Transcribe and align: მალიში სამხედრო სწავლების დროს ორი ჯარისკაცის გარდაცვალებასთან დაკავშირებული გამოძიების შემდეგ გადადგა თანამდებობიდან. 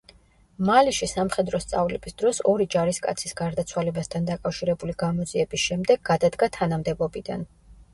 მალიში 0.69 1.09
სამხედრო 1.11 1.59
სწავლების 1.65 2.17
დროს 2.23 2.41
ორი 2.53 2.67
ჯარისკაცის 2.77 3.37
გარდაცვალებასთან 3.45 4.29
დაკავშირებული 4.33 5.01
გამოძიების 5.07 5.71
შემდეგ 5.71 6.07
გადადგა 6.15 6.55
თანამდებობიდან. 6.61 7.51